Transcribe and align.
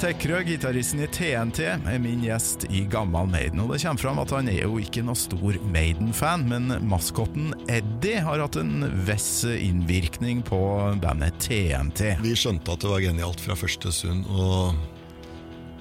Tekrø, 0.00 0.38
gitaristen 0.48 1.02
i 1.04 1.06
TNT, 1.12 1.58
er 1.76 1.98
min 2.00 2.22
gjest 2.24 2.62
i 2.72 2.86
Gammal 2.88 3.26
Maiden. 3.28 3.60
Og 3.60 3.74
det 3.74 3.82
kommer 3.82 4.00
fram 4.00 4.20
at 4.22 4.30
han 4.32 4.46
er 4.48 4.62
jo 4.62 4.78
ikke 4.80 5.02
noe 5.04 5.18
stor 5.18 5.58
Maiden-fan, 5.74 6.46
men 6.48 6.72
maskotten 6.88 7.50
Eddie 7.68 8.22
har 8.24 8.40
hatt 8.40 8.56
en 8.56 8.86
viss 9.04 9.42
innvirkning 9.44 10.40
på 10.46 10.60
bandet 11.02 11.36
TNT. 11.44 12.14
Vi 12.24 12.32
skjønte 12.32 12.72
at 12.72 12.80
det 12.80 12.88
var 12.94 13.04
genialt 13.04 13.44
fra 13.44 13.58
første 13.60 13.92
stund. 13.92 14.24
Og, 14.32 14.72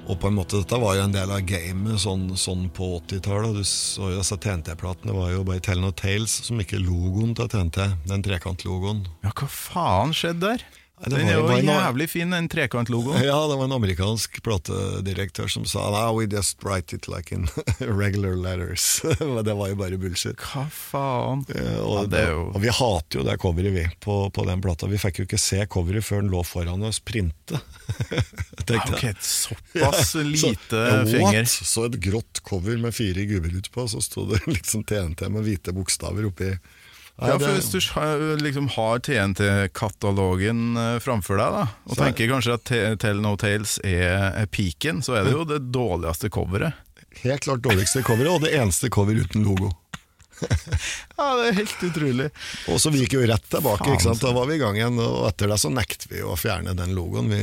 og 0.10 0.20
på 0.20 0.28
en 0.28 0.36
måte, 0.42 0.60
dette 0.66 0.82
var 0.84 1.00
jo 1.00 1.06
en 1.08 1.16
del 1.16 1.32
av 1.38 1.48
gamet 1.48 2.04
sånn, 2.04 2.28
sånn 2.36 2.68
på 2.76 2.92
80-tallet. 2.98 3.56
Du 3.56 3.64
så 3.64 4.12
jo 4.12 4.20
disse 4.20 4.36
TNT-platene 4.36 5.16
var 5.16 5.32
jo 5.32 5.48
bare 5.48 5.64
Tell 5.64 5.80
No 5.80 5.94
Tales, 5.96 6.42
som 6.50 6.60
ikke 6.60 6.84
logoen 6.84 7.32
til 7.40 7.48
TNT. 7.56 7.88
Den 8.12 8.28
trekantlogoen. 8.28 9.06
Ja, 9.24 9.32
hva 9.32 9.48
faen 9.48 10.12
skjedde 10.12 10.58
der? 10.58 10.68
Den 11.06 11.22
er 11.28 11.34
jo 11.38 11.44
var 11.48 11.60
en- 11.62 11.70
jævlig 11.72 12.10
fin, 12.12 12.30
den 12.36 12.50
trekantlogoen. 12.52 13.22
Ja, 13.30 13.38
det 13.48 13.56
var 13.58 13.66
en 13.70 13.76
amerikansk 13.78 14.42
platedirektør 14.44 15.48
som 15.48 15.64
sa 15.66 15.86
Nah, 15.94 16.12
we 16.18 16.26
just 16.28 16.60
write 16.64 16.94
it 16.96 17.08
like 17.08 17.32
in 17.36 17.48
regular 17.80 18.36
letters. 18.36 19.02
Men 19.20 19.44
det 19.48 19.56
var 19.56 19.70
jo 19.72 19.78
bare 19.80 19.98
bullshit. 19.98 20.36
Hva 20.44 20.66
faen? 20.72 21.46
Ja, 21.56 21.78
Og, 21.86 22.02
Ja, 22.02 22.06
det 22.18 22.24
jo- 22.30 22.50
og 22.54 22.60
vi 22.62 22.74
hater 22.82 23.20
jo 23.22 23.24
det 23.30 23.38
coveret, 23.40 23.74
vi, 23.74 23.86
på, 24.04 24.18
på 24.36 24.46
den 24.50 24.62
plata. 24.62 24.88
Vi 24.92 25.00
fikk 25.00 25.22
jo 25.24 25.28
ikke 25.30 25.40
se 25.40 25.64
coveret 25.72 26.04
før 26.04 26.22
den 26.26 26.32
lå 26.34 26.44
foran 26.46 26.84
oss 26.84 27.00
printe. 27.00 27.62
Ok, 28.70 29.04
et 29.04 29.24
såpass 29.26 30.14
lite 30.16 30.78
ja, 30.78 31.00
finger. 31.10 31.46
Så 31.50 31.88
et 31.88 31.96
grått 32.04 32.42
cover 32.46 32.78
med 32.78 32.94
fire 32.96 33.24
gubber 33.26 33.56
utpå, 33.62 33.88
så 33.90 34.02
sto 34.04 34.28
det 34.30 34.44
liksom 34.48 34.84
TNT 34.84 35.26
med 35.32 35.48
hvite 35.48 35.74
bokstaver 35.76 36.28
oppi. 36.30 36.52
Ja, 37.20 37.36
for 37.40 37.52
Hvis 37.52 37.72
du 37.72 37.80
liksom 38.44 38.70
har 38.78 39.00
TNT-katalogen 39.04 40.78
eh, 40.78 41.00
framfor 41.04 41.38
deg, 41.42 41.52
da, 41.58 41.66
og 41.86 41.96
Så 41.96 42.02
er- 42.02 42.06
tenker 42.14 42.32
kanskje 42.32 42.54
at 42.56 43.00
Tell 43.04 43.20
No 43.22 43.36
Tales 43.36 43.78
er 43.84 44.46
peaken, 44.52 45.02
så 45.04 45.18
er 45.20 45.28
det 45.28 45.34
jo 45.36 45.44
det 45.50 45.60
dårligste 45.76 46.30
coveret. 46.32 46.74
Helt 47.24 47.44
klart 47.44 47.62
dårligste 47.66 48.04
coveret, 48.08 48.32
og 48.32 48.42
det 48.46 48.54
eneste 48.56 48.90
cover 48.90 49.20
uten 49.20 49.44
logo. 49.44 49.72
Ja, 51.20 51.34
det 51.36 51.48
er 51.50 51.56
helt 51.58 51.82
utrolig. 51.84 52.30
Og 52.72 52.78
så 52.80 52.92
vi 52.94 53.02
gikk 53.04 53.18
jo 53.18 53.26
rett 53.28 53.44
tilbake, 53.52 53.90
ikke 53.92 54.06
sant? 54.06 54.22
da 54.24 54.30
var 54.32 54.46
vi 54.48 54.56
i 54.56 54.62
gang 54.62 54.78
igjen. 54.80 54.96
Og 55.04 55.26
etter 55.28 55.52
det 55.52 55.58
så 55.60 55.68
nekter 55.74 56.08
vi 56.14 56.22
å 56.24 56.38
fjerne 56.40 56.72
den 56.80 56.94
logoen. 56.96 57.28
Vi, 57.28 57.40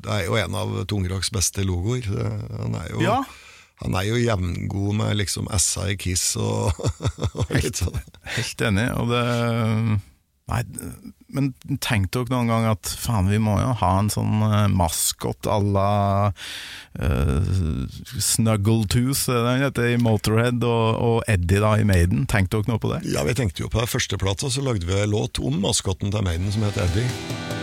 det 0.00 0.14
er 0.14 0.22
jo 0.24 0.38
en 0.40 0.56
av 0.56 0.72
Tungrocks 0.88 1.28
beste 1.34 1.60
logoer. 1.68 2.06
Den 2.08 2.78
er 2.80 2.88
jo, 2.88 3.02
Ja. 3.04 3.18
Han 3.82 3.98
er 3.98 4.06
jo 4.06 4.22
jevngod 4.22 4.98
med 5.00 5.18
liksom 5.18 5.50
S-a 5.56 5.90
i 5.92 5.98
Kiss 6.00 6.34
og, 6.40 6.74
og 7.40 7.54
litt 7.56 7.82
sånn. 7.82 7.98
Helt 8.36 8.66
enig, 8.70 8.90
og 8.98 9.12
det 9.12 9.24
Nei, 10.44 10.60
men 11.32 11.46
tenk 11.80 12.10
dere 12.12 12.28
noen 12.28 12.50
gang 12.52 12.66
at 12.68 12.90
faen, 13.00 13.30
vi 13.32 13.38
må 13.40 13.54
jo 13.62 13.70
ha 13.80 13.92
en 13.96 14.10
sånn 14.12 14.42
uh, 14.44 14.66
maskot 14.68 15.48
à 15.48 15.56
la 15.56 15.94
uh, 17.00 17.54
Snuggletooth, 18.12 19.24
er 19.32 19.40
det 19.48 19.56
heter 19.62 19.90
i 19.94 19.98
Motorhead, 20.04 20.60
og, 20.68 21.00
og 21.00 21.32
Eddie 21.32 21.64
da 21.64 21.74
i 21.80 21.88
Maiden. 21.88 22.28
Tenk 22.28 22.52
dere 22.52 22.68
noe 22.68 22.82
på 22.82 22.92
det? 22.92 23.00
Ja, 23.08 23.24
vi 23.24 23.38
tenkte 23.40 23.64
jo 23.64 23.72
på 23.72 23.80
det 23.80 23.88
Førsteplata 23.94 24.52
så 24.52 24.68
lagde 24.68 24.84
vi 24.84 25.00
en 25.00 25.16
låt 25.16 25.40
om 25.40 25.62
maskotten 25.64 26.12
til 26.12 26.28
Maiden 26.28 26.52
som 26.52 26.68
het 26.68 26.82
Eddie. 26.90 27.53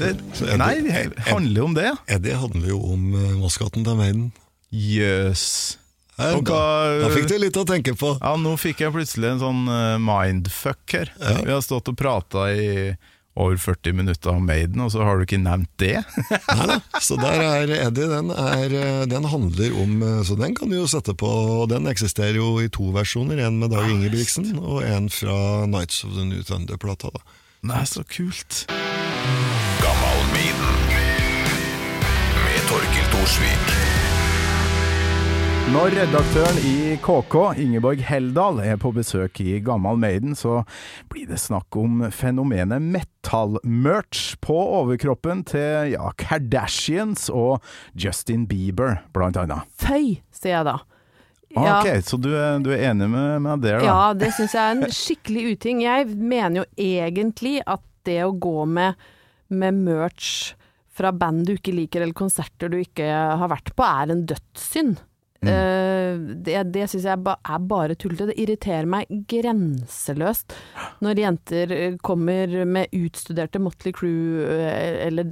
Det, 0.00 0.14
det, 0.16 0.56
nei, 0.56 0.72
det 0.86 1.02
handler 1.28 1.60
jo 1.60 1.66
om 1.68 1.76
det. 1.76 1.90
Eddie 2.08 2.38
handler 2.40 2.72
jo 2.72 2.80
om 2.94 3.10
uh, 3.12 3.36
maskotten 3.42 3.84
til 3.84 3.98
Maiden. 3.98 4.30
Jøss. 4.72 5.76
Her, 6.20 6.40
da, 6.44 6.62
da 7.00 7.12
fikk 7.12 7.30
du 7.30 7.36
litt 7.40 7.56
å 7.56 7.64
tenke 7.68 7.94
på. 7.96 8.14
Ja, 8.20 8.34
nå 8.40 8.52
fikk 8.60 8.82
jeg 8.84 8.92
plutselig 8.96 9.34
en 9.34 9.40
sånn 9.42 9.62
uh, 9.68 10.00
mindfuck 10.00 10.96
her. 10.96 11.12
Ja. 11.20 11.38
Vi 11.44 11.52
har 11.52 11.64
stått 11.64 11.88
og 11.92 11.96
prata 12.00 12.48
i 12.52 12.92
over 13.40 13.56
40 13.56 13.92
minutter 13.92 14.30
om 14.30 14.46
Maiden, 14.46 14.80
og 14.84 14.90
så 14.92 15.04
har 15.06 15.16
du 15.16 15.24
ikke 15.24 15.40
nevnt 15.40 15.70
det? 15.80 16.00
Nei 16.58 16.66
da, 16.68 16.78
så 17.00 17.16
der 17.20 17.44
er 17.44 17.72
Eddie, 17.76 18.08
den, 18.10 18.32
er, 18.34 18.74
eh, 18.74 19.02
den 19.08 19.28
handler 19.30 19.76
om 19.80 20.02
eh, 20.02 20.22
Så 20.26 20.36
den 20.40 20.56
kan 20.58 20.72
du 20.72 20.76
jo 20.80 20.88
sette 20.90 21.14
på, 21.16 21.30
og 21.60 21.68
den 21.72 21.88
eksisterer 21.90 22.40
jo 22.40 22.56
i 22.60 22.68
to 22.72 22.90
versjoner. 22.96 23.40
En 23.46 23.60
med 23.62 23.72
Dag 23.72 23.88
Ingebrigtsen, 23.88 24.52
og 24.58 24.82
en 24.84 25.08
fra 25.12 25.66
Nights 25.70 26.02
of 26.04 26.16
the 26.18 26.26
New 26.26 26.42
Thunder-plata. 26.44 27.14
Nei, 27.70 27.84
så 27.88 28.04
kult. 28.08 28.64
Når 35.70 35.92
redaktøren 35.94 36.56
i 36.66 36.96
KK, 36.98 37.34
Ingeborg 37.62 38.00
Heldal, 38.02 38.56
er 38.66 38.78
på 38.82 38.90
besøk 38.90 39.38
i 39.44 39.60
Gammal 39.62 40.00
Maiden, 40.02 40.32
så 40.34 40.64
blir 41.12 41.28
det 41.30 41.38
snakk 41.38 41.76
om 41.78 42.00
fenomenet 42.10 42.82
metallmerch 42.82 44.32
på 44.42 44.56
overkroppen 44.80 45.44
til 45.46 45.92
ja, 45.92 46.08
Kardashians 46.18 47.28
og 47.30 47.62
Justin 47.94 48.48
Bieber, 48.50 48.98
blant 49.14 49.38
annet. 49.38 49.62
Føy, 49.78 50.16
sier 50.34 50.56
jeg 50.56 50.66
da. 50.72 50.74
Ah, 51.54 51.70
Ok, 51.78 52.02
så 52.08 52.18
du 52.18 52.32
er, 52.34 52.58
du 52.58 52.72
er 52.74 52.88
enig 52.90 53.06
med 53.14 53.46
meg 53.46 53.62
der, 53.62 53.78
da? 53.78 53.86
Ja, 53.86 54.02
det 54.18 54.32
syns 54.34 54.58
jeg 54.58 54.64
er 54.64 54.74
en 54.74 54.98
skikkelig 54.98 55.46
uting. 55.54 55.84
Jeg 55.86 56.10
mener 56.18 56.64
jo 56.64 56.68
egentlig 56.82 57.60
at 57.62 57.86
det 58.10 58.24
å 58.26 58.34
gå 58.34 58.66
med, 58.66 58.98
med 59.50 59.78
merch 59.84 60.54
fra 61.00 61.12
band 61.16 61.46
du 61.48 61.54
ikke 61.54 61.74
liker, 61.74 62.02
eller 62.04 62.16
konserter 62.16 62.70
du 62.72 62.80
ikke 62.80 63.06
har 63.06 63.50
vært 63.50 63.72
på, 63.76 63.86
er 63.86 64.12
en 64.12 64.26
dødssynd. 64.28 64.98
Eh, 65.40 66.18
det 66.44 66.58
det 66.68 66.82
syns 66.92 67.06
jeg 67.08 67.16
er 67.16 67.62
bare 67.64 67.96
tullete. 67.96 68.28
Det 68.28 68.40
irriterer 68.42 68.88
meg 68.90 69.08
grenseløst 69.30 70.52
når 71.00 71.22
jenter 71.22 71.72
eh, 71.72 71.96
kommer 72.04 72.52
med 72.68 72.92
utstuderte 72.96 73.62
Motley 73.62 73.94
Crew 73.96 74.44
eh, 74.44 75.06
eller 75.06 75.30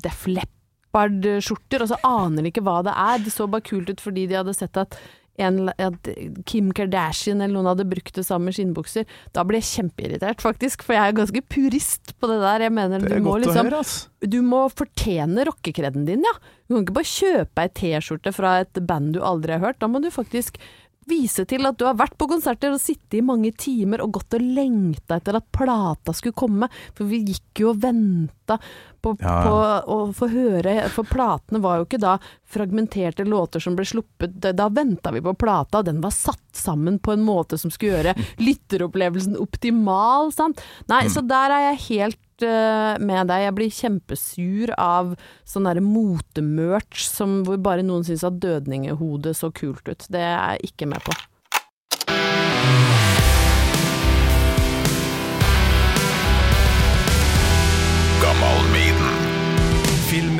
Def 0.00 0.24
Leppard-skjorter, 0.30 1.84
og 1.84 1.92
så 1.92 2.00
aner 2.08 2.46
de 2.46 2.54
ikke 2.54 2.64
hva 2.64 2.80
det 2.86 2.96
er. 2.96 3.20
Det 3.26 3.34
så 3.34 3.48
bare 3.50 3.66
kult 3.68 3.92
ut 3.92 4.00
fordi 4.00 4.26
de 4.30 4.40
hadde 4.40 4.56
sett 4.56 4.80
at 4.80 4.96
en, 5.42 5.70
at 5.72 6.10
Kim 6.48 6.70
Kardashian 6.76 7.40
eller 7.40 7.56
noen 7.56 7.70
hadde 7.72 7.88
brukt 7.90 8.14
det 8.16 8.26
samme 8.26 8.52
skinnbukser. 8.54 9.08
Da 9.36 9.44
ble 9.46 9.60
jeg 9.60 9.68
kjempeirritert, 9.70 10.44
faktisk, 10.44 10.84
for 10.86 10.96
jeg 10.96 11.10
er 11.10 11.18
ganske 11.18 11.44
purist 11.50 12.14
på 12.20 12.30
det 12.30 12.40
der. 12.42 12.66
Jeg 12.66 12.76
mener, 12.76 13.04
du 13.04 13.16
må 13.24 13.38
liksom 13.42 13.70
høre, 13.70 13.82
du 14.30 14.40
må 14.46 14.64
fortjene 14.72 15.46
rockekreden 15.48 16.06
din, 16.08 16.26
ja. 16.26 16.36
Du 16.68 16.76
kan 16.76 16.84
ikke 16.84 16.98
bare 17.00 17.10
kjøpe 17.10 17.64
ei 17.64 17.72
T-skjorte 17.80 18.34
fra 18.36 18.52
et 18.62 18.82
band 18.86 19.16
du 19.16 19.24
aldri 19.26 19.56
har 19.56 19.64
hørt. 19.64 19.80
Da 19.82 19.88
må 19.90 20.02
du 20.04 20.10
faktisk 20.14 20.60
vise 21.10 21.44
til 21.50 21.66
at 21.68 21.76
du 21.80 21.84
har 21.88 21.98
vært 21.98 22.16
på 22.20 22.28
konserter 22.30 22.72
og 22.74 22.80
sittet 22.82 23.18
i 23.18 23.24
mange 23.26 23.50
timer 23.58 24.02
og 24.04 24.14
gått 24.18 24.38
og 24.38 24.44
lengta 24.44 25.18
etter 25.18 25.36
at 25.40 25.50
plata 25.52 26.14
skulle 26.16 26.38
komme. 26.38 26.70
For 26.96 27.10
vi 27.10 27.24
gikk 27.32 27.64
jo 27.64 27.72
og 27.74 27.82
venta 27.82 28.56
på, 29.00 29.16
Ja. 29.20 29.34
på 29.46 29.54
å 29.90 29.98
få 30.12 30.26
høre 30.28 30.74
For 30.92 31.08
platene 31.08 31.60
var 31.62 31.78
jo 31.78 31.86
ikke 31.86 32.00
da 32.02 32.18
fragmenterte 32.50 33.24
låter 33.24 33.62
som 33.62 33.76
ble 33.78 33.86
sluppet. 33.88 34.34
Da, 34.40 34.68
venta 34.68 35.12
vi 35.14 35.22
på 35.24 35.34
plata, 35.38 35.82
den 35.82 36.00
var 36.02 36.10
satt 36.14 36.42
sammen 36.52 36.98
på 36.98 37.12
en 37.14 37.22
måte 37.24 37.58
som 37.58 37.70
skulle 37.70 37.98
gjøre 38.00 38.14
lytteropplevelsen 38.46 39.38
optimal, 39.40 40.32
sant. 40.34 40.60
Nei, 40.90 41.06
så 41.08 41.22
der 41.26 41.54
er 41.54 41.66
jeg 41.70 41.84
helt 41.88 42.18
eh, 42.46 43.00
med 43.02 43.30
deg. 43.30 43.46
Jeg 43.46 43.56
blir 43.58 43.74
kjempesur 43.74 44.74
av 44.80 45.14
sånn 45.48 45.68
derre 45.68 45.84
motemerch 45.84 47.08
hvor 47.46 47.60
bare 47.62 47.84
noen 47.86 48.06
syns 48.06 48.24
at 48.26 48.40
dødningehodet 48.42 49.36
så 49.38 49.52
kult 49.54 49.86
ut. 49.88 50.08
Det 50.08 50.22
er 50.22 50.56
jeg 50.56 50.72
ikke 50.72 50.90
med 50.90 51.04
på. 51.06 51.16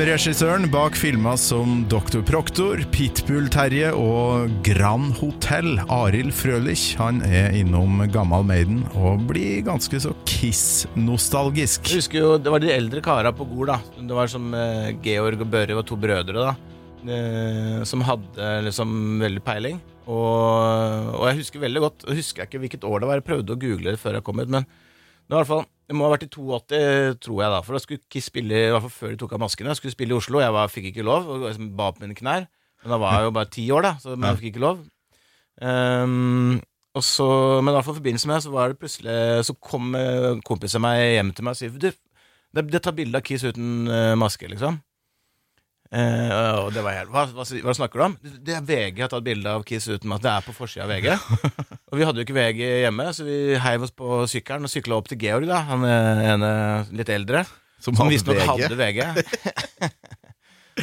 Filmregissøren 0.01 0.63
bak 0.73 0.95
filmer 0.97 1.35
som 1.37 1.83
Dr. 1.85 2.23
Proktor, 2.25 2.79
Pitbull-Terje 2.89 3.91
og 3.93 4.49
Grand 4.65 5.11
Hotell, 5.19 5.75
Arild 5.93 6.33
Frølich, 6.33 6.95
han 6.97 7.19
er 7.21 7.53
innom 7.53 8.01
Gammal 8.09 8.41
Maiden 8.49 8.79
og 8.97 9.27
blir 9.29 9.61
ganske 9.67 10.01
så 10.01 10.15
Kiss-nostalgisk. 10.25 11.85
Jeg 11.85 12.01
husker 12.01 12.17
jo, 12.17 12.31
Det 12.41 12.49
var 12.49 12.65
de 12.65 12.73
eldre 12.73 13.05
kara 13.05 13.29
på 13.29 13.45
Gol. 13.45 13.69
da 13.69 13.77
Det 13.93 14.17
var 14.17 14.25
som 14.25 14.49
eh, 14.57 14.89
Georg 15.05 15.45
og 15.45 15.51
Børre 15.53 15.77
var 15.77 15.85
to 15.85 15.99
brødre. 16.01 16.49
da 16.49 16.55
eh, 17.05 17.83
Som 17.85 18.01
hadde 18.01 18.51
liksom 18.65 19.21
veldig 19.21 19.45
peiling. 19.45 19.77
Og, 20.07 21.13
og 21.13 21.27
jeg 21.29 21.43
husker 21.43 21.61
veldig 21.61 21.85
godt 21.85 22.07
Jeg 22.09 22.23
husker 22.23 22.49
ikke 22.49 22.65
hvilket 22.65 22.89
år 22.89 23.05
det 23.05 23.11
var. 23.11 23.21
Jeg 23.21 23.29
prøvde 23.29 23.53
å 23.53 23.61
google 23.67 23.93
det 23.93 24.01
før 24.01 24.17
jeg 24.17 24.25
kom 24.25 24.41
hit. 24.41 24.49
Men 24.49 24.65
det, 25.27 25.35
i 25.35 25.37
hvert 25.37 25.49
fall, 25.49 25.65
det 25.87 25.97
må 25.97 26.07
ha 26.07 26.13
vært 26.13 26.25
i 26.25 26.31
82, 26.31 26.79
tror 27.23 27.43
jeg. 27.43 27.51
da 27.53 27.59
For 27.65 27.75
da 27.75 27.83
skulle 27.83 28.03
Kiss 28.11 28.29
spille 28.31 28.65
I 28.65 28.71
hvert 28.71 28.85
fall 28.87 28.95
før 28.95 29.13
de 29.13 29.19
tok 29.21 29.35
av 29.35 29.43
maskene. 29.43 29.71
Jeg 29.71 29.81
skulle 29.81 29.95
spille 29.95 30.15
i 30.15 30.17
Oslo. 30.17 30.41
Jeg 30.43 30.55
var, 30.55 30.71
fikk 30.71 30.89
ikke 30.91 31.05
lov. 31.07 31.27
Og 31.27 31.45
liksom 31.45 31.71
ba 31.77 31.91
på 31.91 32.03
mine 32.03 32.17
knær. 32.17 32.47
Men 32.81 32.95
da 32.95 32.99
var 33.01 33.17
jeg 33.17 33.27
jo 33.27 33.33
bare 33.37 33.51
ti 33.53 33.65
år, 33.75 33.85
da 33.85 33.93
så 34.01 34.15
men 34.15 34.31
jeg 34.31 34.39
fikk 34.39 34.53
ikke 34.53 34.63
lov. 34.63 34.83
Um, 35.61 36.61
og 36.97 37.03
så, 37.05 37.27
men 37.61 37.71
i 37.71 37.75
hvert 37.75 37.85
fall 37.85 37.95
i 37.95 37.99
forbindelse 37.99 38.29
med 38.31 38.43
så 38.43 38.51
var 38.51 38.71
det 38.71 38.79
plutselig 38.81 39.45
Så 39.45 39.53
kom 39.63 39.93
eh, 39.95 40.39
kompisen 40.47 40.81
meg 40.81 40.97
hjem 41.13 41.29
til 41.35 41.45
meg 41.45 41.53
og 41.53 41.59
sier 41.59 41.75
Du, 41.75 41.91
det, 41.91 42.63
det 42.71 42.81
tar 42.83 42.95
bilde 42.97 43.19
av 43.19 43.23
Kiss 43.23 43.45
uten 43.47 43.85
eh, 43.87 44.15
maske, 44.19 44.49
liksom. 44.51 44.79
Eh, 45.91 46.33
og 46.55 46.69
det 46.71 46.83
var 46.85 46.95
helt, 46.95 47.09
hva, 47.11 47.25
hva, 47.35 47.43
hva 47.43 47.73
snakker 47.75 47.99
du 47.99 48.03
om? 48.05 48.13
Det 48.23 48.53
er 48.55 48.63
VG 48.63 49.01
har 49.03 49.09
tatt 49.11 49.25
bilde 49.25 49.55
av 49.57 49.65
Kiss 49.67 49.89
uten 49.89 50.13
at 50.15 50.23
det 50.23 50.31
er 50.31 50.45
på 50.45 50.55
forsida 50.55 50.85
av 50.85 50.93
VG. 50.93 51.09
og 51.91 51.99
vi 51.99 52.05
hadde 52.07 52.21
jo 52.21 52.27
ikke 52.27 52.37
VG 52.37 52.61
hjemme, 52.85 53.09
så 53.15 53.27
vi 53.27 53.39
heiv 53.59 53.83
oss 53.87 53.91
på 53.95 54.21
sykkelen 54.31 54.69
og 54.69 54.71
sykla 54.71 55.01
opp 55.01 55.11
til 55.11 55.19
Georg, 55.19 55.49
da. 55.49 55.59
Han 55.67 55.83
eh, 55.87 56.23
ene 56.31 56.53
litt 56.95 57.11
eldre. 57.11 57.43
Som 57.81 57.97
Som 57.97 58.11
visstnok 58.13 58.39
hadde 58.45 58.77
VG. 58.77 59.01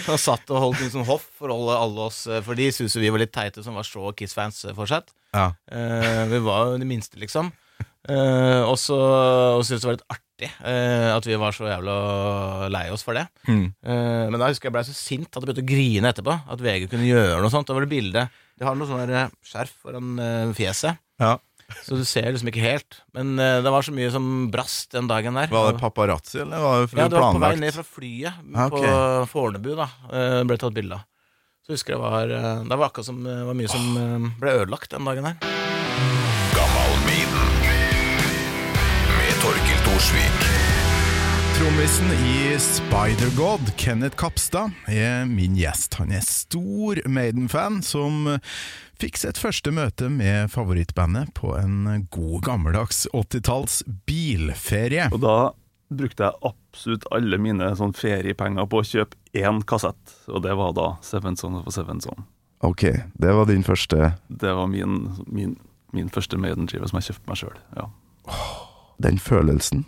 Han 0.04 0.18
satt 0.20 0.50
og 0.52 0.60
holdt 0.60 0.82
en 0.84 0.90
sånn 0.92 1.06
hoff 1.08 1.24
for 1.38 1.50
alle, 1.50 1.78
alle 1.80 2.08
oss, 2.10 2.20
eh, 2.28 2.42
for 2.44 2.58
de 2.58 2.68
syntes 2.74 2.98
vi 3.00 3.08
var 3.08 3.22
litt 3.22 3.32
teite 3.34 3.64
som 3.64 3.78
var 3.78 3.86
så 3.88 4.12
Kiss-fans 4.18 4.66
fortsatt. 4.76 5.08
Ja. 5.32 5.50
Uh, 5.68 6.24
vi 6.30 6.38
var 6.44 6.70
jo 6.70 6.78
de 6.82 6.88
minste, 6.88 7.20
liksom. 7.20 7.52
Uh, 8.08 8.64
og 8.64 8.78
så 8.80 8.96
syntes 9.66 9.82
det 9.82 9.88
var 9.88 9.96
litt 9.98 10.04
artig 10.14 10.27
eh, 10.46 11.08
at 11.14 11.26
vi 11.26 11.34
var 11.40 11.52
så 11.56 11.66
jævla 11.66 12.68
lei 12.70 12.84
oss 12.94 13.02
for 13.02 13.18
det. 13.18 13.24
Mm. 13.48 13.64
Uh, 13.82 14.28
men 14.30 14.38
da 14.38 14.48
husker 14.52 14.68
jeg 14.68 14.74
ble 14.76 14.84
så 14.86 14.94
sint 14.94 15.26
at 15.32 15.40
jeg 15.40 15.48
begynte 15.48 15.64
å 15.64 15.68
grine 15.72 16.12
etterpå. 16.12 16.36
At 16.54 16.62
VG 16.62 16.86
kunne 16.92 17.08
gjøre 17.08 17.40
noe 17.42 17.50
sånt. 17.50 17.66
Da 17.68 17.74
var 17.76 17.86
det 17.86 17.90
bilde 17.90 18.24
De 18.58 18.66
har 18.66 18.78
noe 18.78 18.88
sånn 18.90 19.02
eh, 19.10 19.28
skjerf 19.46 19.74
foran 19.82 20.16
fjeset, 20.58 20.98
Ja. 21.22 21.36
så 21.84 21.98
du 21.98 22.04
ser 22.08 22.30
liksom 22.32 22.48
ikke 22.52 22.62
helt. 22.64 23.00
Men 23.14 23.36
det 23.36 23.70
var 23.70 23.82
så 23.86 23.92
mye 23.94 24.10
som 24.14 24.48
brast 24.50 24.92
den 24.94 25.06
dagen 25.10 25.34
der. 25.38 25.50
Var 25.52 25.72
det 25.72 25.80
paparazzi, 25.82 26.40
eller 26.42 26.62
var 26.64 26.86
det 26.86 26.98
Ja, 26.98 27.08
det 27.08 27.20
var 27.20 27.34
på 27.36 27.42
vei 27.44 27.54
ned 27.60 27.74
fra 27.76 27.84
flyet 27.86 28.32
Ah, 28.54 28.66
okay. 28.70 28.88
på 28.88 29.28
Fornebu, 29.34 29.74
da. 29.78 29.88
ble 30.48 30.58
tatt 30.58 30.74
bilde 30.74 30.98
av. 30.98 31.04
Så 31.66 31.76
husker 31.76 31.94
jeg 31.94 32.00
var 32.02 32.26
Det 32.30 32.78
var 32.78 32.88
akkurat 32.88 33.06
som 33.10 33.22
det 33.22 33.40
var 33.46 33.54
mye 33.58 33.68
som 33.70 34.32
ble 34.40 34.56
ødelagt 34.62 34.90
den 34.96 35.04
dagen 35.06 35.28
der. 35.32 35.77
Torkil 39.42 39.78
Thorsvik. 39.86 40.40
Trommisen 41.58 42.10
i 42.12 42.58
Spider-God, 42.58 43.60
Kenneth 43.76 44.16
Kapstad, 44.16 44.70
er 44.86 45.24
min 45.30 45.54
gjest. 45.58 45.94
Han 46.00 46.10
er 46.10 46.24
stor 46.26 46.98
Maiden-fan 47.06 47.78
som 47.86 48.26
fikk 48.98 49.20
sitt 49.20 49.38
første 49.38 49.70
møte 49.74 50.08
med 50.10 50.50
favorittbandet 50.50 51.30
på 51.38 51.52
en 51.54 52.06
god 52.10 52.42
gammeldags 52.48 53.04
80-talls 53.14 53.80
bilferie. 54.10 55.06
Og 55.14 55.22
da 55.22 55.36
brukte 55.88 56.26
jeg 56.26 56.42
absolutt 56.50 57.06
alle 57.14 57.38
mine 57.42 57.70
sånn 57.78 57.94
feriepenger 57.94 58.66
på 58.66 58.82
å 58.82 58.86
kjøpe 58.90 59.38
én 59.38 59.62
kassett, 59.70 60.16
og 60.26 60.42
det 60.48 60.58
var 60.58 60.74
da 60.74 60.92
Seven 61.06 61.38
Son 61.38 61.60
of 61.62 61.70
a 61.70 61.74
Seven 61.78 62.02
Son. 62.02 62.26
Ok, 62.66 62.88
det 63.14 63.34
var 63.38 63.46
din 63.46 63.62
første 63.62 64.16
Det 64.26 64.50
var 64.50 64.66
min, 64.66 65.04
min, 65.30 65.54
min 65.94 66.10
første 66.10 66.40
Maiden-skive 66.42 66.90
som 66.90 66.98
jeg 66.98 67.12
kjøpte 67.12 67.30
meg 67.30 67.44
sjøl. 67.46 67.60
Ja. 67.78 67.92
Den 69.02 69.18
følelsen. 69.22 69.84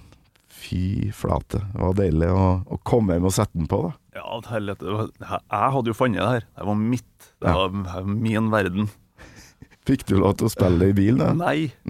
Fy 0.61 1.11
flate. 1.17 1.59
Det 1.73 1.81
var 1.83 1.95
deilig 1.99 2.29
å, 2.31 2.45
å 2.69 2.79
komme 2.87 3.17
hjem 3.17 3.27
og 3.31 3.33
sette 3.35 3.57
den 3.59 3.67
på, 3.71 3.81
da. 3.89 3.93
Ja, 4.21 4.41
helvete. 4.53 4.85
Jeg 5.25 5.71
hadde 5.75 5.91
jo 5.91 5.97
funnet 5.97 6.21
det 6.21 6.29
her. 6.29 6.45
Det 6.59 6.67
var 6.69 6.79
mitt. 6.79 7.29
Det 7.41 7.49
Ja. 7.49 7.55
var 7.57 8.05
min 8.07 8.51
verden. 8.53 8.91
Fikk 9.89 10.05
du 10.11 10.17
lov 10.21 10.37
til 10.39 10.47
å 10.47 10.53
spille 10.53 10.79
det 10.85 10.91
i 10.93 10.99
bil, 11.01 11.19
da? 11.23 11.33
Nei. 11.47 11.73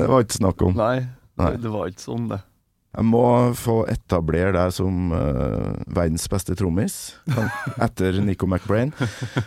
Det 0.00 0.06
var 0.08 0.24
ikke 0.24 0.38
snakk 0.40 0.62
om. 0.66 0.74
Nei. 0.78 1.06
Nei. 1.40 1.52
Det 1.60 1.70
var 1.72 1.90
ikke 1.90 2.02
sånn, 2.02 2.26
det. 2.32 2.40
Jeg 2.90 3.06
må 3.06 3.22
få 3.54 3.84
etablere 3.86 4.50
deg 4.56 4.72
som 4.74 5.12
uh, 5.14 5.76
verdens 5.86 6.26
beste 6.30 6.56
trommis, 6.58 6.96
etter 7.86 8.18
Nico 8.24 8.48
McBrain. 8.50 8.90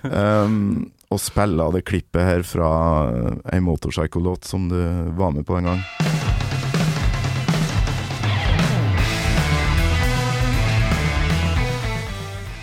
Um, 0.07 0.93
og 1.11 1.19
spille 1.19 1.59
av 1.59 1.75
det 1.75 1.83
klippet 1.85 2.23
her 2.23 2.45
fra 2.47 2.69
ei 3.51 3.59
motorpsycho-låt 3.61 4.47
som 4.47 4.69
du 4.71 4.79
var 5.19 5.35
med 5.35 5.43
på 5.45 5.59
en 5.59 5.67
gang. 5.73 5.83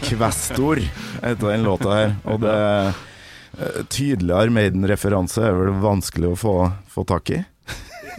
Kvestor 0.09 0.81
heter 0.81 1.53
den 1.53 1.69
låta 1.69 1.93
her. 1.95 2.17
Og 2.25 2.41
det 2.43 2.57
eh, 2.57 3.81
tydeligere 3.93 4.51
Maiden-referanse 4.57 5.45
er 5.45 5.55
vel 5.55 5.77
vanskelig 5.85 6.33
å 6.33 6.41
få, 6.41 6.55
få 6.91 7.07
tak 7.07 7.37
i. 7.37 7.45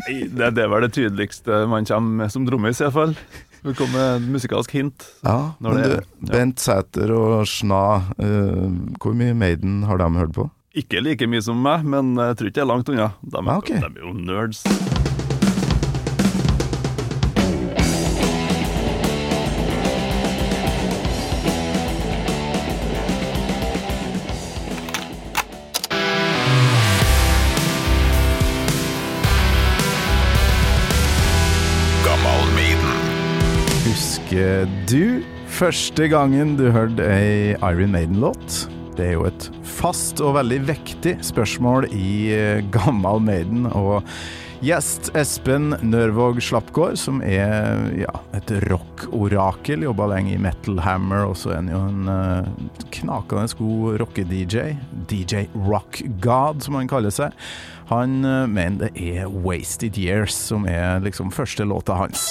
Det, 0.07 0.49
det 0.55 0.67
var 0.71 0.81
det 0.81 0.91
tydeligste 0.95 1.65
man 1.71 1.85
kommer 1.85 2.23
med 2.23 2.31
som 2.33 2.45
trommis, 2.47 2.79
i 2.81 2.85
hvert 2.87 2.93
fall. 2.95 3.15
Det 3.61 3.75
kom 3.77 3.91
med 3.93 4.15
et 4.23 4.29
musikalsk 4.33 4.71
hint. 4.73 5.05
Ja, 5.23 5.53
men 5.61 5.77
det- 5.77 5.99
du, 6.19 6.31
Bent 6.31 6.59
Sæter 6.59 7.11
og 7.13 7.45
Sna, 7.47 7.81
uh, 8.17 8.71
hvor 9.01 9.13
mye 9.13 9.35
Maiden 9.37 9.83
har 9.85 9.97
de 10.01 10.09
hørt 10.17 10.33
på? 10.33 10.47
Ikke 10.73 11.01
like 11.03 11.27
mye 11.27 11.41
som 11.43 11.59
meg, 11.61 11.83
men 11.85 12.15
jeg 12.15 12.37
tror 12.39 12.47
ikke 12.47 12.61
jeg 12.61 12.65
er 12.65 12.71
langt 12.73 12.89
unna. 12.89 13.09
De, 13.21 13.37
Ah, 13.43 13.57
ok. 13.59 13.67
de 13.67 13.83
er 13.91 14.01
jo 14.05 14.13
nerds. 14.15 14.63
Husker 34.31 34.69
du 34.87 35.25
første 35.51 36.05
gangen 36.07 36.53
du 36.55 36.69
hørte 36.71 37.03
ei 37.03 37.49
Iron 37.51 37.91
Maiden-låt? 37.91 38.61
Det 38.95 39.09
er 39.09 39.17
jo 39.17 39.25
et 39.27 39.47
fast 39.67 40.21
og 40.23 40.37
veldig 40.37 40.59
vektig 40.69 41.17
spørsmål 41.27 41.89
i 41.91 42.29
eh, 42.31 42.61
Gammal 42.71 43.19
Maiden. 43.19 43.65
Og 43.75 44.07
gjest 44.63 45.09
Espen 45.19 45.75
Nørvåg 45.83 46.39
Slappgård, 46.47 46.95
som 46.95 47.19
er 47.19 47.83
ja, 48.05 48.13
et 48.39 48.55
rockorakel, 48.71 49.83
jobba 49.83 50.07
lenge 50.13 50.37
i 50.37 50.39
Metal 50.39 50.79
Hammer, 50.87 51.27
og 51.27 51.35
så 51.35 51.51
er 51.51 51.59
han 51.59 51.73
jo 51.75 51.83
en 51.89 52.15
eh, 52.15 52.71
knakende 53.01 53.59
god 53.59 53.99
rocke-DJ. 54.05 54.77
DJ 55.11 55.49
Rock 55.67 56.05
God, 56.23 56.63
som 56.63 56.79
han 56.79 56.87
kaller 56.87 57.11
seg. 57.11 57.35
Han 57.91 58.21
eh, 58.23 58.47
mener 58.47 58.87
det 58.87 58.95
er 58.95 59.27
Wasted 59.27 59.99
Years 59.99 60.39
som 60.39 60.63
er 60.71 61.03
liksom 61.03 61.35
første 61.35 61.67
låta 61.67 61.99
hans. 61.99 62.29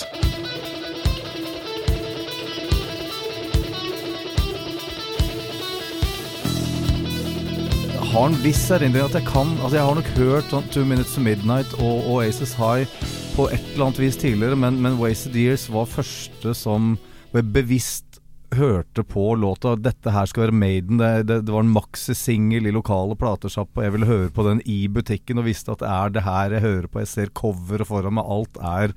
Har 8.10 8.26
en 8.26 8.38
viss 8.42 8.64
erindring 8.74 9.04
at 9.06 9.14
jeg 9.14 9.26
kan 9.28 9.52
Altså 9.60 9.76
jeg 9.76 9.86
har 9.86 9.98
nok 9.98 10.08
hørt 10.16 10.48
sånn 10.50 10.64
Two 10.74 10.82
Minutes 10.88 11.12
to 11.14 11.22
Midnight 11.22 11.70
og 11.78 12.08
Oasis 12.10 12.56
High 12.58 12.88
på 13.36 13.46
et 13.54 13.62
eller 13.72 13.86
annet 13.86 14.00
vis 14.02 14.18
tidligere, 14.18 14.58
men, 14.58 14.80
men 14.82 14.96
Wasted 14.98 15.36
Years 15.38 15.68
var 15.70 15.86
første 15.88 16.52
som 16.58 16.96
bevisst 17.30 18.18
hørte 18.58 19.04
på 19.06 19.28
låta. 19.38 19.76
Dette 19.78 20.10
her 20.10 20.26
skal 20.26 20.48
være 20.48 20.58
Maiden. 20.58 20.98
Det, 20.98 21.10
det, 21.28 21.38
det 21.46 21.54
var 21.54 21.62
en 21.62 21.72
maxi-singel 21.72 22.66
i 22.66 22.74
lokale 22.74 23.14
platesjapp, 23.18 23.70
og 23.76 23.86
jeg 23.86 23.94
ville 23.94 24.10
høre 24.10 24.30
på 24.34 24.44
den 24.48 24.62
i 24.66 24.80
butikken 24.90 25.38
og 25.38 25.46
visste 25.46 25.76
at 25.76 25.84
det 25.84 25.90
er 25.94 26.14
det 26.16 26.26
her 26.26 26.56
jeg 26.56 26.66
hører 26.66 26.90
på. 26.90 27.04
Jeg 27.04 27.12
ser 27.14 27.34
coveret 27.42 27.88
foran 27.88 28.18
meg. 28.18 28.26
Alt 28.26 28.58
er 28.58 28.96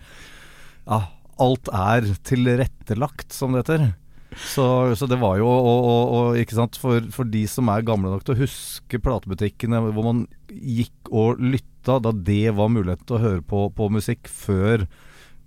Ja, 0.89 1.03
alt 1.43 1.69
er 1.69 2.09
tilrettelagt, 2.25 3.29
som 3.35 3.53
det 3.53 3.63
heter. 3.63 3.91
Så, 4.39 4.65
så 4.99 5.07
det 5.09 5.19
var 5.21 5.37
jo 5.39 5.47
og, 5.49 5.67
og, 5.67 6.03
og, 6.17 6.39
ikke 6.39 6.57
sant, 6.57 6.77
for, 6.79 7.03
for 7.13 7.29
de 7.29 7.45
som 7.49 7.69
er 7.73 7.85
gamle 7.85 8.11
nok 8.11 8.25
til 8.25 8.35
å 8.35 8.41
huske 8.43 9.01
platebutikkene 9.03 9.81
hvor 9.89 10.05
man 10.05 10.25
gikk 10.49 11.11
og 11.13 11.41
lytta 11.41 11.99
da 12.03 12.13
det 12.15 12.53
var 12.57 12.71
mulighet 12.71 13.03
til 13.07 13.17
å 13.17 13.23
høre 13.23 13.43
på, 13.45 13.67
på 13.75 13.89
musikk 13.93 14.29
før 14.31 14.87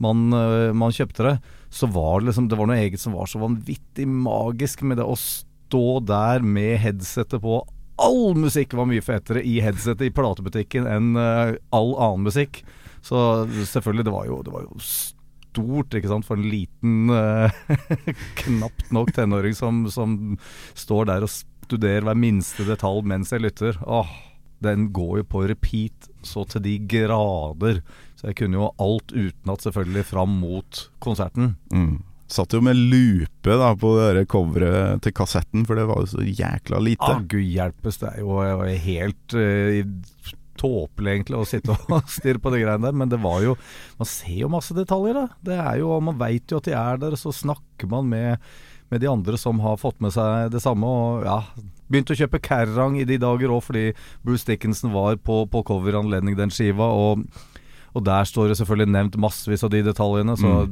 man, 0.02 0.28
øh, 0.37 0.75
man 0.76 0.93
kjøpte 0.93 1.25
det, 1.25 1.37
så 1.73 1.88
var 1.88 2.21
det 2.21 2.31
liksom 2.31 2.50
Det 2.50 2.59
var 2.59 2.69
noe 2.69 2.81
eget 2.83 3.00
som 3.00 3.16
var 3.16 3.31
så 3.31 3.40
vanvittig 3.40 4.05
magisk 4.09 4.85
med 4.85 5.00
det 5.00 5.07
å 5.09 5.16
stå 5.16 6.00
der 6.07 6.45
med 6.45 6.76
headsetet 6.85 7.40
på. 7.43 7.62
All 8.02 8.37
musikk 8.37 8.76
var 8.76 8.88
mye 8.90 9.05
fetere 9.05 9.40
i 9.40 9.59
headsetet 9.64 10.11
i 10.11 10.14
platebutikken 10.14 10.88
enn 10.90 11.14
øh, 11.16 11.57
all 11.76 11.95
annen 11.97 12.28
musikk. 12.28 12.61
Så 13.07 13.47
selvfølgelig, 13.49 14.05
det 14.09 14.14
var 14.14 14.26
jo, 14.28 14.43
det 14.45 14.52
var 14.52 14.66
jo 14.66 14.81
stort, 15.57 15.97
ikke 15.97 16.13
sant, 16.13 16.27
for 16.29 16.39
en 16.39 16.49
liten 16.53 17.11
eh, 17.13 17.61
knapt 18.43 18.91
nok 18.95 19.13
tenåring 19.17 19.57
som, 19.57 19.87
som 19.93 20.37
står 20.77 21.09
der 21.11 21.27
og 21.27 21.33
studerer 21.33 22.07
hver 22.07 22.19
minste 22.19 22.67
detalj 22.69 23.07
mens 23.09 23.33
jeg 23.33 23.47
lytter. 23.47 23.79
Åh, 23.89 24.11
den 24.65 24.91
går 24.97 25.23
jo 25.23 25.29
på 25.35 25.47
repeat 25.49 26.11
så 26.27 26.45
til 26.49 26.65
de 26.65 26.77
grader. 26.89 27.81
Så 28.17 28.31
jeg 28.31 28.39
kunne 28.41 28.61
jo 28.61 28.73
alt 28.83 29.13
utenat, 29.13 29.65
selvfølgelig, 29.65 30.05
fram 30.09 30.39
mot 30.41 30.87
konserten. 31.05 31.55
Mm. 31.73 31.99
Satt 32.33 32.57
jo 32.57 32.63
med 32.65 32.79
lupe 32.79 33.55
da 33.61 33.71
på 33.79 33.93
det 34.17 34.25
coveret 34.33 35.05
til 35.05 35.15
kassetten, 35.15 35.67
for 35.69 35.79
det 35.79 35.87
var 35.87 36.03
jo 36.03 36.11
så 36.11 36.25
jækla 36.27 36.81
lite. 36.83 37.07
Ah, 37.07 37.23
Gud 37.23 37.45
hjelpes, 37.45 38.01
det 38.03 38.09
er 38.11 38.25
jo 38.25 38.41
helt 38.89 39.37
eh, 39.39 39.85
tåpelig 40.59 41.13
egentlig 41.15 41.39
å 41.39 41.47
sitte 41.49 41.75
og 41.75 42.11
stirre 42.19 42.43
på 42.43 42.53
de 42.55 42.63
greiene 42.63 42.89
der, 42.89 42.97
men 42.97 43.13
det 43.13 43.21
var 43.23 43.43
jo 43.45 43.57
Man 43.99 44.09
ser 44.11 44.41
jo 44.43 44.53
masse 44.53 44.75
detaljer, 44.77 45.17
da. 45.17 45.27
Det 45.45 45.59
er 45.61 45.81
jo, 45.83 45.95
Man 46.05 46.19
veit 46.21 46.51
jo 46.53 46.61
at 46.61 46.69
de 46.69 46.75
er 46.77 47.01
der, 47.03 47.17
og 47.17 47.21
så 47.21 47.33
snakker 47.35 47.91
man 47.91 48.09
med, 48.11 48.43
med 48.93 49.03
de 49.03 49.11
andre 49.11 49.39
som 49.41 49.61
har 49.65 49.81
fått 49.81 50.01
med 50.05 50.15
seg 50.17 50.53
det 50.55 50.63
samme, 50.65 50.87
og 50.87 51.27
ja 51.27 51.41
Begynte 51.87 52.17
å 52.17 52.19
kjøpe 52.19 52.41
Kerrang 52.43 52.97
i 52.99 53.05
de 53.07 53.15
dager 53.23 53.53
òg, 53.55 53.61
fordi 53.63 53.85
Bruce 54.27 54.43
Dickinson 54.49 54.91
var 54.91 55.21
på, 55.23 55.45
på 55.47 55.61
coveranledning 55.69 56.35
den 56.39 56.51
skiva, 56.51 56.89
og 56.91 57.23
Og 57.97 58.03
der 58.05 58.27
står 58.29 58.51
det 58.51 58.59
selvfølgelig 58.59 58.93
nevnt 58.93 59.15
massevis 59.17 59.63
av 59.65 59.71
de 59.73 59.81
detaljene, 59.87 60.35
så 60.37 60.67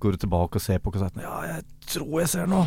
går 0.00 0.14
du 0.14 0.22
tilbake 0.22 0.56
og 0.56 0.64
ser 0.64 0.78
på 0.80 0.94
kassetten. 0.94 1.20
Ja, 1.20 1.42
jeg 1.58 1.66
tror 1.84 2.22
jeg 2.22 2.30
ser 2.32 2.48
noe. 2.48 2.64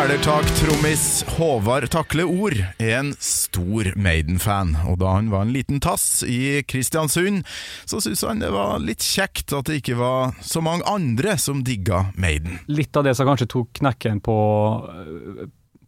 Kvelertak-trommis 0.00 1.24
Håvard 1.36 1.90
Takle 1.92 2.24
Ord 2.24 2.54
er 2.80 2.94
en 2.96 3.10
stor 3.20 3.90
Maiden-fan, 4.00 4.70
og 4.88 4.96
da 5.02 5.10
han 5.12 5.28
var 5.28 5.44
en 5.44 5.52
liten 5.52 5.76
tass 5.84 6.22
i 6.24 6.62
Kristiansund, 6.64 7.42
så 7.84 8.00
syntes 8.00 8.22
han 8.24 8.40
det 8.40 8.48
var 8.54 8.80
litt 8.80 9.04
kjekt 9.04 9.52
at 9.52 9.68
det 9.68 9.82
ikke 9.82 9.98
var 10.00 10.32
så 10.40 10.62
mange 10.64 10.88
andre 10.88 11.36
som 11.36 11.60
digga 11.66 12.06
Maiden. 12.16 12.56
litt 12.72 12.96
av 12.96 13.04
det 13.04 13.12
som 13.18 13.28
kanskje 13.28 13.50
tok 13.52 13.74
knekken 13.82 14.24
på, 14.24 14.38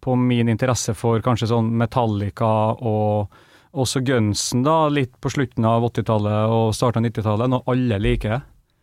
på 0.04 0.18
min 0.28 0.52
interesse 0.52 0.92
for 0.92 1.24
kanskje 1.24 1.48
sånn 1.54 1.72
Metallica 1.80 2.52
og 2.76 3.32
også 3.72 4.04
Gunsen 4.04 4.60
da, 4.68 4.92
litt 4.92 5.16
på 5.24 5.32
slutten 5.32 5.64
av 5.64 5.88
80-tallet 5.88 6.52
og 6.52 6.76
starten 6.76 7.00
av 7.00 7.08
90-tallet, 7.08 7.56
når 7.56 7.68
alle 7.78 8.04
liker. 8.10 8.40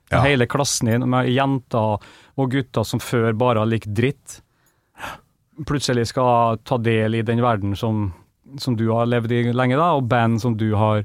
Ja. 0.09 0.25
Hele 0.25 0.49
klassen 0.49 0.89
din 0.89 1.05
med 1.05 1.29
jenter 1.29 1.99
og 2.33 2.53
gutter 2.57 2.81
som 2.81 2.97
før 2.97 3.37
bare 3.37 3.61
har 3.61 3.69
likt 3.77 3.93
dritt, 3.93 4.41
plutselig 5.67 6.07
skal 6.13 6.59
ta 6.67 6.77
del 6.81 7.19
i 7.19 7.23
den 7.25 7.41
verden 7.43 7.75
som, 7.75 8.09
som 8.61 8.77
du 8.79 8.87
har 8.93 9.09
levd 9.09 9.33
i 9.35 9.41
lenge, 9.51 9.77
da, 9.79 9.93
og 9.97 10.07
band 10.11 10.39
som 10.41 10.55
du 10.57 10.71
har, 10.79 11.03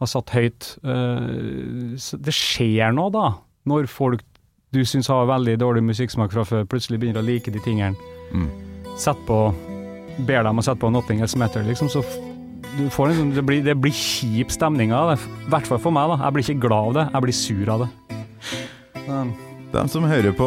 har 0.00 0.10
satt 0.10 0.34
høyt. 0.36 0.74
Uh, 0.84 1.96
det 1.96 2.34
skjer 2.34 2.92
noe, 2.96 3.12
da, 3.14 3.30
når 3.68 3.88
folk 3.92 4.24
du 4.76 4.82
syns 4.84 5.08
har 5.08 5.28
veldig 5.30 5.56
dårlig 5.62 5.82
musikksmak 5.86 6.32
fra 6.34 6.44
før, 6.44 6.66
plutselig 6.68 7.00
begynner 7.00 7.24
å 7.24 7.28
like 7.28 7.52
de 7.52 7.60
tingene. 7.64 7.96
Mm. 8.36 8.48
Sett 9.00 9.20
på 9.28 9.48
Ber 10.26 10.42
dem 10.42 10.58
å 10.58 10.62
sette 10.66 10.82
på 10.82 10.88
Nothing 10.90 11.20
Else 11.22 11.38
Matter, 11.38 11.62
liksom, 11.62 11.86
så 11.92 12.02
du 12.74 12.88
får 12.90 13.12
en, 13.12 13.18
sånn- 13.20 13.34
det, 13.36 13.44
blir, 13.46 13.62
det 13.62 13.76
blir 13.78 13.94
kjip 13.94 14.50
stemning 14.50 14.92
av 14.92 15.12
det. 15.12 15.18
I 15.46 15.52
hvert 15.54 15.68
fall 15.70 15.80
for 15.82 15.94
meg, 15.94 16.10
da. 16.10 16.18
Jeg 16.24 16.34
blir 16.34 16.46
ikke 16.46 16.64
glad 16.66 16.88
av 16.90 16.96
det, 16.96 17.04
jeg 17.14 17.24
blir 17.24 17.36
sur 17.38 17.70
av 17.74 17.84
det. 17.84 17.90
Um, 19.06 19.30
De 19.68 19.82
som 19.92 20.04
hører 20.08 20.32
på, 20.32 20.46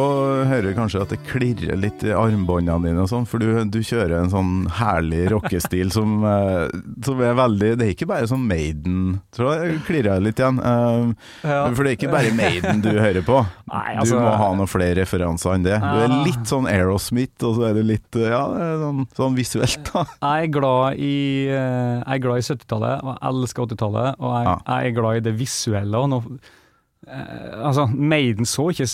hører 0.50 0.72
kanskje 0.74 1.00
at 1.04 1.12
det 1.14 1.20
klirrer 1.28 1.76
litt 1.78 2.00
i 2.02 2.10
armbåndene 2.10 2.88
dine 2.88 3.04
og 3.04 3.08
sånn, 3.10 3.26
for 3.30 3.38
du, 3.38 3.52
du 3.70 3.76
kjører 3.86 4.16
en 4.18 4.32
sånn 4.32 4.48
herlig 4.80 5.28
rockestil 5.30 5.92
som, 5.94 6.16
eh, 6.26 6.72
som 7.06 7.20
er 7.22 7.36
veldig 7.38 7.68
Det 7.78 7.86
er 7.86 7.92
ikke 7.94 8.08
bare 8.10 8.26
sånn 8.26 8.42
Maiden, 8.50 9.20
tror 9.30 9.52
jeg. 9.60 9.76
Klirrer 9.86 10.16
jeg 10.16 10.24
litt 10.26 10.42
igjen. 10.42 10.58
Eh, 10.58 11.12
Ja. 11.46 11.60
For 11.70 11.84
det 11.86 11.92
er 11.92 11.98
ikke 12.00 12.10
bare 12.10 12.32
Maiden 12.34 12.82
du 12.82 12.88
hører 12.98 13.22
på. 13.26 13.36
Nei, 13.70 13.94
altså- 14.02 14.18
du 14.18 14.24
må 14.26 14.32
ha 14.42 14.48
noen 14.58 14.70
flere 14.72 14.96
referanser 14.98 15.54
enn 15.54 15.68
det. 15.68 15.78
Du 15.78 16.00
er 16.02 16.16
litt 16.26 16.50
sånn 16.50 16.66
Aerosmith, 16.72 17.46
og 17.46 17.56
så 17.60 17.68
er 17.70 17.78
du 17.78 17.82
litt 17.92 18.18
eh, 18.18 18.26
Ja, 18.32 18.42
sånn, 18.82 19.06
sånn 19.14 19.38
visuelt, 19.38 19.86
da. 19.92 20.02
Jeg 20.18 20.48
er 20.48 20.52
glad 20.58 20.98
i, 20.98 21.14
jeg 21.46 22.02
er 22.18 22.18
glad 22.26 22.42
i 22.42 22.48
70-tallet, 22.50 23.06
og 23.06 23.14
jeg 23.14 23.30
elsker 23.30 23.66
80-tallet, 23.70 24.18
og 24.18 24.34
jeg, 24.34 24.58
jeg 24.66 24.90
er 24.90 24.98
glad 24.98 25.16
i 25.22 25.24
det 25.30 25.36
visuelle. 25.38 26.02
Og 26.02 26.10
nå, 26.10 26.20
altså, 27.06 27.86
Maiden 27.94 28.44
så 28.50 28.66
ikke 28.74 28.90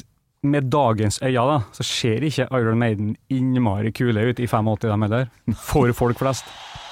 Med 0.47 0.69
dagens 0.71 1.19
øyne 1.23 1.45
da, 1.51 1.59
så 1.75 1.83
ser 1.83 2.23
ikke 2.23 2.47
Iron 2.55 2.79
Maiden 2.79 3.17
innmari 3.31 3.91
kule 3.91 4.23
ut 4.31 4.39
i 4.39 4.47
85, 4.47 4.87
dem 4.87 5.03
heller. 5.03 5.27
For 5.59 5.93
folk 5.93 6.19
flest. 6.19 6.45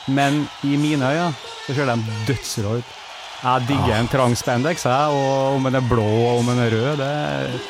Men 0.08 0.48
i 0.66 0.76
mine 0.76 1.06
øyne 1.06 1.28
så 1.66 1.74
ser 1.74 1.86
de 1.86 2.16
dødsrå 2.26 2.76
ut. 2.80 2.94
Jeg 3.42 3.66
digger 3.68 3.94
en 4.00 4.08
trang 4.10 4.34
spandex, 4.36 4.86
jeg, 4.86 5.08
og 5.14 5.56
om 5.58 5.68
den 5.68 5.78
er 5.78 5.88
blå 5.90 6.06
og 6.06 6.38
om 6.40 6.48
den 6.50 6.58
er 6.64 6.72
rød, 6.74 6.96
det, 6.98 7.60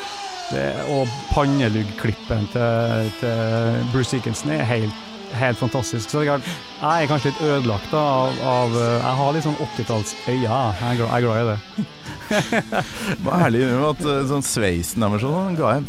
det 0.53 0.67
Og 0.95 1.09
panneluggklippen 1.35 2.47
til, 2.55 3.13
til 3.21 3.91
Bruce 3.93 4.17
Dickinson 4.17 4.55
er 4.57 4.65
helt, 4.65 5.06
helt 5.35 5.59
fantastisk. 5.59 6.09
Så 6.11 6.21
det 6.21 6.29
er 6.29 6.31
klart, 6.37 6.49
jeg 6.81 7.05
er 7.05 7.11
kanskje 7.11 7.31
litt 7.33 7.43
ødelagt 7.43 7.91
da, 7.93 7.99
av, 7.99 8.41
av 8.47 8.75
Jeg 8.77 9.15
har 9.21 9.33
litt 9.37 9.45
sånn 9.47 9.61
80-tallsøyne. 9.67 10.43
Jeg, 10.43 10.51
er 10.51 11.01
jeg 11.01 11.07
er 11.07 11.25
glad 11.27 11.37
i 11.41 11.49
det. 11.53 11.87
Var 13.27 13.47
ærlig 13.47 13.63
innrømme 13.67 13.91
at 13.95 14.05
eh, 14.11 14.23
sånn 14.31 14.45
sveisen 14.47 15.05
deres 15.07 15.23
sånn 15.25 15.57
ga 15.59 15.77
jeg 15.77 15.87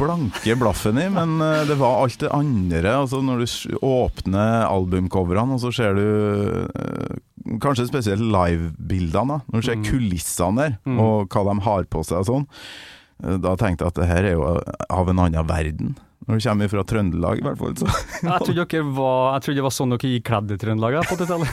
blanke 0.00 0.54
blaffen 0.56 0.96
i, 1.02 1.08
men 1.12 1.34
eh, 1.44 1.64
det 1.68 1.76
var 1.80 1.98
alt 2.04 2.20
det 2.22 2.30
andre. 2.32 2.92
Altså 3.02 3.20
Når 3.24 3.42
du 3.42 3.74
åpner 3.84 4.62
albumcoverne, 4.70 5.58
og 5.58 5.60
så 5.64 5.72
ser 5.76 5.98
du 5.98 6.06
eh, 6.70 7.18
kanskje 7.60 7.88
spesielt 7.90 8.22
livebildene. 8.24 9.40
Når 9.50 9.60
du 9.60 9.66
ser 9.70 9.76
Mm. 9.80 9.84
kulissene 9.90 10.56
der, 10.62 10.78
Mm. 10.86 11.00
og 11.00 11.28
hva 11.28 11.44
de 11.50 11.60
har 11.66 11.84
på 11.90 12.04
seg 12.06 12.18
og 12.22 12.26
sånn. 12.30 12.46
eh, 13.24 13.36
Da 13.36 13.56
tenkte 13.56 13.84
jeg 13.84 13.88
at 13.92 13.94
det 14.00 14.08
her 14.08 14.24
er 14.24 14.32
jo 14.38 14.60
av 14.88 15.08
en 15.08 15.18
annen 15.26 15.46
verden. 15.46 15.96
Når 16.28 16.36
du 16.36 16.44
kommer 16.48 16.68
fra 16.68 16.82
Trøndelag, 16.84 17.38
i 17.40 17.44
hvert 17.46 17.58
fall. 17.58 17.76
Så. 17.80 17.86
Jeg 18.20 18.40
trodde, 18.44 18.64
dere 18.68 18.82
var, 18.96 19.32
jeg 19.38 19.42
trodde 19.46 19.58
det 19.60 19.64
var 19.66 19.74
sånn 19.76 19.94
dere 19.94 20.10
gikk 20.12 20.26
kledd 20.28 20.52
i 20.52 20.58
Trøndelag 20.60 20.98
på 21.08 21.16
80-tallet. 21.20 21.50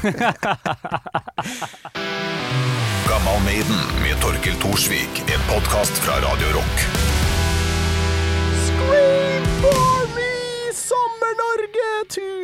Gammal 3.08 3.40
Maiden 3.48 3.80
med 4.04 4.20
Torkil 4.22 4.60
Thorsvik. 4.62 5.24
En 5.32 5.42
podkast 5.52 6.04
fra 6.04 6.20
Radio 6.28 6.52
Rock. 6.60 7.27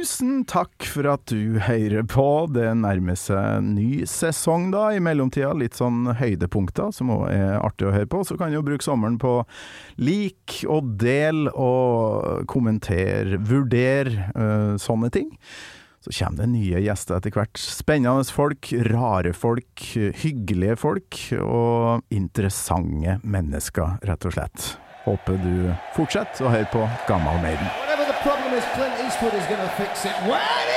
Tusen 0.04 0.42
takk 0.44 0.84
for 0.92 1.08
at 1.08 1.22
du 1.32 1.62
hører 1.64 2.04
på. 2.12 2.24
Det 2.52 2.66
nærmer 2.76 3.16
seg 3.16 3.64
ny 3.64 4.02
sesong 4.10 4.66
da, 4.74 4.90
i 4.92 5.00
mellomtida. 5.00 5.54
Litt 5.56 5.78
sånn 5.80 6.10
høydepunkter 6.20 6.90
som 6.92 7.14
òg 7.14 7.22
er 7.32 7.62
artig 7.64 7.88
å 7.88 7.94
høre 7.96 8.10
på. 8.12 8.20
Så 8.28 8.36
kan 8.36 8.52
du 8.52 8.58
jo 8.58 8.66
bruke 8.68 8.84
sommeren 8.84 9.16
på 9.22 9.32
lik 10.04 10.58
og 10.68 10.90
del 11.00 11.48
og 11.54 12.44
kommenter, 12.52 13.38
vurder, 13.48 14.12
øh, 14.36 14.74
sånne 14.76 15.08
ting. 15.16 15.32
Så 16.04 16.12
kommer 16.18 16.44
det 16.44 16.50
nye 16.52 16.84
gjester 16.84 17.22
etter 17.22 17.38
hvert. 17.38 17.64
Spennende 17.64 18.28
folk, 18.28 18.74
rare 18.90 19.32
folk, 19.32 19.86
hyggelige 20.20 20.76
folk 20.84 21.22
og 21.38 22.04
interessante 22.12 23.22
mennesker, 23.24 24.04
rett 24.04 24.28
og 24.28 24.36
slett. 24.36 24.68
Håper 25.08 25.40
du 25.48 25.56
fortsetter 25.96 26.44
å 26.44 26.52
høre 26.58 26.68
på 26.76 26.84
Gammal 27.08 27.40
Maiden. 27.48 27.72
Westwood 29.14 29.40
is 29.40 29.46
going 29.46 29.62
to 29.62 29.70
fix 29.76 30.06
it. 30.06 30.12
What? 30.28 30.73